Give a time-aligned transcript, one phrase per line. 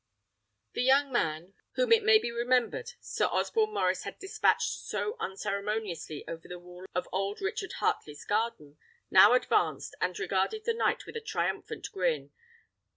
[0.73, 6.27] The young man, whom it may be remembered Sir Osborne Maurice had dispatched so unceremoniously
[6.27, 8.79] over the wall of old Richard Heartley's garden,
[9.11, 12.31] now advanced, and regarded the knight with a triumphant grin.